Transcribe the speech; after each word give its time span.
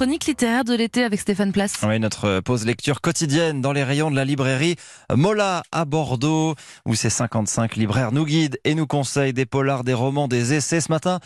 chronique 0.00 0.24
littéraire 0.24 0.64
de 0.64 0.72
l'été 0.72 1.04
avec 1.04 1.20
Stéphane 1.20 1.52
Place. 1.52 1.74
Oui, 1.82 2.00
notre 2.00 2.40
pause 2.40 2.64
lecture 2.64 3.02
quotidienne 3.02 3.60
dans 3.60 3.74
les 3.74 3.84
rayons 3.84 4.10
de 4.10 4.16
la 4.16 4.24
librairie 4.24 4.76
Mola 5.14 5.62
à 5.72 5.84
Bordeaux, 5.84 6.54
où 6.86 6.94
ces 6.94 7.10
55 7.10 7.76
libraires 7.76 8.10
nous 8.10 8.24
guident 8.24 8.56
et 8.64 8.74
nous 8.74 8.86
conseillent 8.86 9.34
des 9.34 9.44
polars, 9.44 9.84
des 9.84 9.92
romans, 9.92 10.26
des 10.26 10.54
essais. 10.54 10.80
Ce 10.80 10.90
matin, 10.90 11.20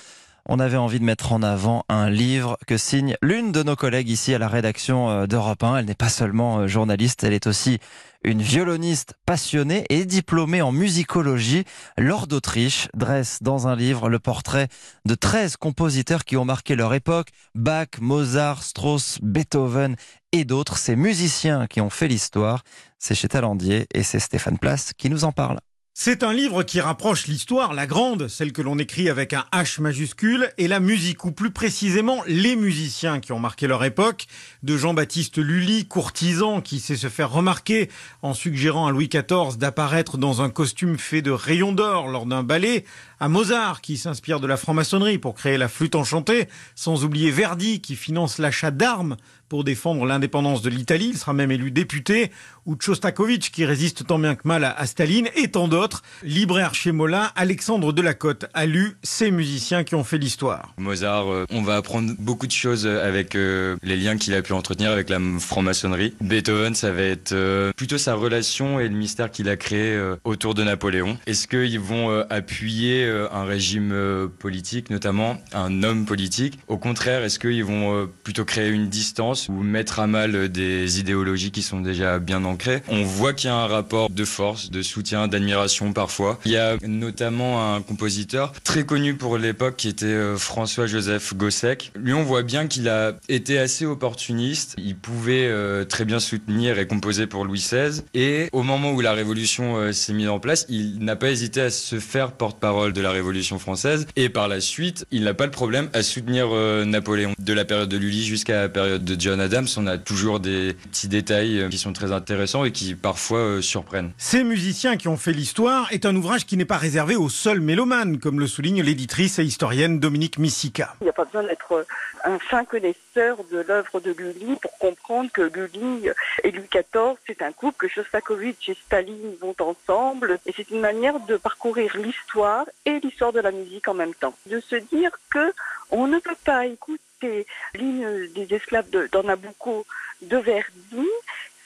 on 0.46 0.59
avait 0.59 0.77
envie 0.77 1.01
de 1.01 1.04
mettre 1.04 1.33
en 1.33 1.43
avant 1.43 1.85
un 1.88 2.11
livre 2.11 2.59
que 2.67 2.77
signe 2.77 3.17
l'une 3.22 3.53
de 3.53 3.62
nos 3.62 3.77
collègues 3.77 4.09
ici 4.09 4.35
à 4.35 4.38
la 4.38 4.49
rédaction 4.49 5.09
euh, 5.09 5.27
d'Europe 5.27 5.63
1. 5.63 5.78
Elle 5.78 5.87
n'est 5.87 5.95
pas 5.95 6.09
seulement 6.09 6.59
euh, 6.59 6.67
journaliste, 6.67 7.24
elle 7.24 7.33
est 7.33 7.47
aussi 7.47 7.78
une 8.24 8.42
violoniste 8.42 9.15
passionnée 9.27 9.85
et 9.91 10.04
diplômée 10.04 10.63
en 10.63 10.72
musicologie. 10.72 11.65
Laure 11.99 12.27
d'Autriche 12.27 12.88
dresse 12.95 13.42
dans 13.42 13.69
un 13.69 13.77
livre 13.77 14.09
le 14.09 14.19
portrait 14.19 14.69
de 15.04 15.15
13 15.15 15.56
compositeurs 15.56 16.24
qui 16.24 16.37
ont 16.37 16.45
marqué 16.45 16.74
leur 16.74 16.95
époque. 16.95 17.29
Bach, 17.55 17.88
Mozart, 18.01 18.62
Strauss, 18.62 19.19
Beethoven 19.23 19.97
et 20.33 20.45
d'autres. 20.45 20.79
Ces 20.79 20.96
musiciens 20.96 21.66
qui 21.66 21.80
ont 21.80 21.90
fait 21.90 22.09
l'histoire. 22.09 22.65
C'est 22.98 23.15
chez 23.15 23.29
Talandier 23.29 23.87
et 23.92 24.02
c'est 24.02 24.20
Stéphane 24.20 24.59
Place 24.59 24.92
qui 24.96 25.10
nous 25.10 25.24
en 25.24 25.32
parle. 25.32 25.60
C'est 25.96 26.24
un 26.24 26.32
livre 26.32 26.64
qui 26.64 26.80
rapproche 26.80 27.28
l'histoire, 27.28 27.72
la 27.72 27.86
grande, 27.86 28.26
celle 28.26 28.52
que 28.52 28.62
l'on 28.62 28.80
écrit 28.80 29.08
avec 29.08 29.32
un 29.32 29.44
H 29.52 29.80
majuscule, 29.80 30.50
et 30.58 30.66
la 30.66 30.80
musique, 30.80 31.24
ou 31.24 31.30
plus 31.30 31.52
précisément 31.52 32.20
les 32.26 32.56
musiciens 32.56 33.20
qui 33.20 33.30
ont 33.30 33.38
marqué 33.38 33.68
leur 33.68 33.84
époque, 33.84 34.26
de 34.64 34.76
Jean-Baptiste 34.76 35.38
Lully, 35.38 35.86
courtisan 35.86 36.60
qui 36.60 36.80
sait 36.80 36.96
se 36.96 37.08
faire 37.08 37.30
remarquer 37.30 37.90
en 38.22 38.34
suggérant 38.34 38.88
à 38.88 38.90
Louis 38.90 39.08
XIV 39.08 39.56
d'apparaître 39.56 40.18
dans 40.18 40.42
un 40.42 40.50
costume 40.50 40.98
fait 40.98 41.22
de 41.22 41.30
rayons 41.30 41.70
d'or 41.70 42.08
lors 42.08 42.26
d'un 42.26 42.42
ballet, 42.42 42.84
à 43.24 43.28
Mozart 43.28 43.80
qui 43.80 43.96
s'inspire 43.96 44.38
de 44.38 44.46
la 44.46 44.59
franc-maçonnerie 44.59 45.16
pour 45.16 45.34
créer 45.34 45.56
la 45.56 45.69
flûte 45.69 45.95
enchantée, 45.95 46.46
sans 46.74 47.06
oublier 47.06 47.30
Verdi 47.30 47.80
qui 47.80 47.96
finance 47.96 48.37
l'achat 48.37 48.70
d'armes 48.70 49.16
pour 49.48 49.65
défendre 49.65 50.05
l'indépendance 50.05 50.62
de 50.62 50.69
l'Italie. 50.69 51.10
Il 51.12 51.16
sera 51.16 51.32
même 51.32 51.51
élu 51.51 51.70
député. 51.70 52.30
Ou 52.66 52.76
Tchostakovitch 52.76 53.51
qui 53.51 53.66
résiste 53.66 54.07
tant 54.07 54.18
bien 54.18 54.35
que 54.35 54.48
mal 54.48 54.65
à, 54.65 54.87
Staline 54.87 55.29
et 55.37 55.48
tant 55.48 55.68
d'autres. 55.68 56.02
Libraire 56.23 56.74
chez 56.74 56.93
Molin, 56.93 57.30
Alexandre 57.37 57.93
Delacote 57.93 58.46
a 58.54 58.65
lu 58.65 58.96
ces 59.02 59.30
musiciens 59.30 59.85
qui 59.85 59.95
ont 59.95 60.02
fait 60.02 60.16
l'histoire. 60.16 60.73
Mozart, 60.79 61.30
euh, 61.30 61.45
on 61.51 61.63
va 61.63 61.76
apprendre 61.76 62.15
beaucoup 62.18 62.46
de 62.46 62.52
choses 62.52 62.87
avec 62.87 63.35
euh, 63.35 63.76
les 63.82 63.96
liens 63.96 64.17
qu'il 64.17 64.35
a 64.35 64.41
pu 64.41 64.55
entretenir 64.55 64.91
avec 64.91 65.11
la 65.11 65.19
franc-maçonnerie. 65.39 66.15
Beethoven, 66.23 66.75
ça 66.75 66.91
va 66.91 67.03
être 67.03 67.33
euh, 67.33 67.73
plutôt 67.77 67.98
sa 67.98 68.15
relation 68.15 68.81
et 68.81 68.89
le 68.89 68.97
mystère 68.97 69.31
qu'il 69.31 69.48
a 69.48 69.57
créé 69.57 69.97
autour 70.25 70.55
de 70.55 70.65
Napoléon. 70.65 71.19
Est-ce 71.27 71.47
qu'ils 71.47 71.81
vont 71.81 72.25
appuyer 72.31 73.07
un 73.33 73.45
régime 73.45 73.95
politique, 74.39 74.91
notamment 74.91 75.37
un 75.53 75.83
homme 75.83 76.05
politique 76.05 76.59
Au 76.69 76.79
contraire, 76.79 77.23
est-ce 77.25 77.39
qu'ils 77.39 77.65
vont 77.65 78.09
plutôt 78.23 78.45
créer 78.45 78.70
une 78.70 78.89
distance 78.89 79.48
ou 79.48 79.53
mettre 79.53 80.01
à 80.01 80.07
mal 80.07 80.48
des 80.48 81.01
idéologies 81.01 81.51
qui 81.51 81.62
sont 81.62 81.81
déjà 81.81 82.19
bien 82.19 82.45
ancrées? 82.45 82.83
On 82.89 83.03
voit 83.03 83.33
qu'il 83.33 83.48
y 83.48 83.53
a 83.53 83.57
un 83.57 83.67
rapport 83.67 84.11
de 84.11 84.25
force, 84.25 84.70
de 84.70 84.83
soutien, 84.83 85.29
d'admiration 85.29 85.92
parfois. 85.92 86.39
Il 86.45 86.53
y 86.53 86.57
a 86.57 86.77
notamment 86.87 87.75
un 87.75 87.83
compositeur 87.83 88.53
très 88.65 88.85
connu 88.85 89.15
pour 89.15 89.39
l'époque 89.39 89.77
qui 89.77 89.89
était 89.89 90.07
euh, 90.07 90.37
François-Joseph 90.37 91.35
Gossec. 91.35 91.92
Lui, 91.97 92.12
on 92.12 92.23
voit 92.23 92.42
bien 92.42 92.67
qu'il 92.67 92.89
a 92.89 93.15
été 93.29 93.59
assez 93.59 93.87
opportuniste. 93.87 94.75
Il 94.79 94.97
pouvait 94.97 95.47
euh, 95.47 95.85
très 95.85 96.05
bien 96.05 96.20
soutenir 96.20 96.79
et 96.79 96.87
composer 96.87 97.27
pour 97.27 97.45
Louis 97.45 97.59
XVI. 97.59 98.03
Et 98.15 98.48
au 98.53 98.62
moment 98.62 98.92
où 98.92 99.01
la 99.01 99.12
Révolution 99.12 99.77
euh, 99.77 99.92
s'est 99.92 100.12
mise 100.12 100.29
en 100.29 100.39
place, 100.39 100.67
il 100.69 100.98
n'a 101.05 101.17
pas 101.17 101.31
hésité 101.31 101.62
à 101.62 101.70
se 101.70 101.98
faire 101.98 102.33
porte-parole 102.33 102.92
de 102.92 103.01
la 103.05 103.13
Révolution 103.13 103.59
française. 103.59 104.07
Et 104.17 104.29
par 104.29 104.49
la 104.49 104.61
suite, 104.61 105.07
il 105.13 105.23
n'a 105.23 105.35
pas 105.35 105.45
le 105.45 105.53
problème 105.53 105.89
à 105.93 106.03
soutenir 106.03 106.49
Napoléon 106.85 107.35
de 107.39 107.53
la 107.53 107.65
période 107.65 107.89
de 107.89 107.97
Lully 107.97 108.25
jusqu'à 108.25 108.63
la 108.63 108.69
période 108.69 109.05
de 109.05 109.21
John 109.21 109.41
Adams, 109.41 109.67
on 109.77 109.87
a 109.87 109.99
toujours 109.99 110.41
des 110.41 110.75
petits 110.75 111.09
détails 111.09 111.61
euh, 111.61 111.69
qui 111.69 111.79
sont 111.79 111.93
très 111.93 112.13
intéressants 112.13 112.65
et 112.65 112.73
qui 112.73 112.95
parfois 112.95 113.39
euh, 113.39 113.61
surprennent. 113.61 114.13
Ces 114.19 114.45
musiciens 114.45 114.97
qui 114.97 115.09
ont 115.09 115.17
fait 115.17 115.33
l'histoire 115.33 115.93
est 115.93 116.07
un 116.07 116.17
ouvrage 116.17 116.47
qui 116.47 116.57
n'est 116.57 116.64
pas 116.64 116.77
réservé 116.77 117.17
aux 117.17 117.29
seuls 117.29 117.61
mélomanes, 117.61 118.19
comme 118.19 118.41
le 118.41 118.47
souligne 118.47 118.83
l'éditrice 118.83 119.39
et 119.39 119.45
historienne 119.45 120.01
Dominique 120.01 120.39
Missica. 120.39 120.95
Il 121.01 121.05
n'y 121.05 121.11
a 121.11 121.13
pas 121.13 121.25
besoin 121.25 121.45
d'être 121.45 121.73
euh, 121.73 121.85
un 122.25 122.39
fin 122.39 122.64
connaisseur 122.64 123.39
de 123.51 123.59
l'œuvre 123.59 124.01
de 124.01 124.13
Lully 124.13 124.57
pour 124.61 124.77
comprendre 124.79 125.31
que 125.33 125.43
Lully 125.43 126.09
et 126.43 126.51
Louis 126.51 126.69
XIV, 126.73 127.17
c'est 127.27 127.43
un 127.43 127.53
couple, 127.53 127.87
que 127.87 127.89
Shostakovich 127.89 128.69
et 128.69 128.76
Staline 128.87 129.34
vont 129.41 129.54
ensemble, 129.60 130.38
et 130.47 130.54
c'est 130.56 130.70
une 130.70 130.81
manière 130.81 131.20
de 131.20 131.37
parcourir 131.37 131.97
l'histoire 131.97 132.64
et 132.84 133.00
l'histoire 133.00 133.32
de 133.32 133.40
la 133.40 133.50
musique 133.50 133.88
en 133.88 133.94
même 133.94 134.14
temps. 134.14 134.34
De 134.46 134.60
se 134.60 134.76
dire 134.76 135.10
que 135.30 135.52
on 135.90 136.06
ne 136.06 136.18
peut 136.18 136.36
pas 136.44 136.66
écouter 136.66 137.46
l'hymne 137.74 138.28
des 138.34 138.54
esclaves 138.54 138.90
de, 138.90 139.08
dans 139.12 139.22
Nabucco 139.22 139.86
de 140.22 140.36
Verdi 140.36 141.08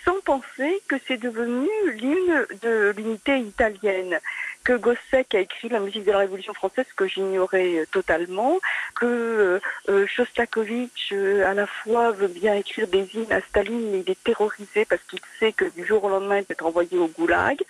sans 0.04 0.20
penser 0.20 0.80
que 0.88 0.96
c'est 1.06 1.18
devenu 1.18 1.68
l'hymne 1.92 2.46
de 2.62 2.94
l'unité 2.96 3.38
italienne 3.38 4.20
que 4.68 4.74
Gossec 4.74 5.34
a 5.34 5.40
écrit 5.40 5.70
la 5.70 5.80
musique 5.80 6.04
de 6.04 6.12
la 6.12 6.18
Révolution 6.18 6.52
française, 6.52 6.84
que 6.94 7.06
j'ignorais 7.06 7.78
euh, 7.78 7.86
totalement, 7.90 8.58
que 8.96 9.06
euh, 9.06 9.60
euh, 9.88 10.06
Shostakovich 10.06 11.12
à 11.12 11.54
la 11.54 11.66
fois 11.66 12.10
veut 12.12 12.28
bien 12.28 12.54
écrire 12.54 12.86
des 12.86 13.08
hymnes 13.14 13.32
à 13.32 13.40
Staline, 13.40 13.90
mais 13.90 14.00
il 14.00 14.10
est 14.10 14.22
terrorisé 14.22 14.84
parce 14.84 15.02
qu'il 15.04 15.20
sait 15.38 15.52
que 15.52 15.64
du 15.70 15.86
jour 15.86 16.04
au 16.04 16.10
lendemain, 16.10 16.38
il 16.38 16.44
peut 16.44 16.52
être 16.52 16.66
envoyé 16.66 16.98
au 16.98 17.08
goulag. 17.08 17.62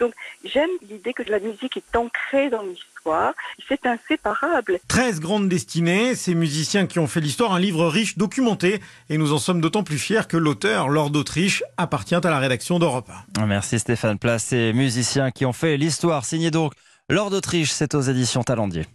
Donc 0.00 0.14
j'aime 0.44 0.70
l'idée 0.88 1.12
que 1.12 1.24
la 1.24 1.40
musique 1.40 1.76
est 1.76 1.96
ancrée 1.96 2.48
dans 2.48 2.62
l'histoire, 2.62 2.95
c'est 3.68 3.86
inséparable. 3.86 4.78
13 4.88 5.20
grandes 5.20 5.48
destinées, 5.48 6.14
ces 6.14 6.34
musiciens 6.34 6.86
qui 6.86 6.98
ont 6.98 7.06
fait 7.06 7.20
l'histoire, 7.20 7.52
un 7.52 7.60
livre 7.60 7.86
riche, 7.86 8.18
documenté, 8.18 8.80
et 9.10 9.18
nous 9.18 9.32
en 9.32 9.38
sommes 9.38 9.60
d'autant 9.60 9.82
plus 9.82 9.98
fiers 9.98 10.26
que 10.28 10.36
l'auteur, 10.36 10.88
Lord 10.88 11.10
d'Autriche, 11.10 11.62
appartient 11.76 12.14
à 12.14 12.20
la 12.20 12.38
rédaction 12.38 12.78
d'Europe 12.78 13.10
1. 13.38 13.46
Merci 13.46 13.78
Stéphane 13.78 14.18
Place, 14.18 14.44
ces 14.44 14.72
musiciens 14.72 15.30
qui 15.30 15.46
ont 15.46 15.52
fait 15.52 15.76
l'histoire, 15.76 16.24
signé 16.24 16.50
donc 16.50 16.72
Lord 17.08 17.30
d'Autriche, 17.30 17.70
c'est 17.70 17.94
aux 17.94 18.02
éditions 18.02 18.42
Talendier. 18.42 18.86